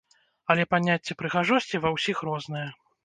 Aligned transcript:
Але 0.53 0.63
паняцце 0.71 1.17
прыгажосці 1.19 1.83
ва 1.85 1.95
ўсіх 1.97 2.17
рознае. 2.29 2.65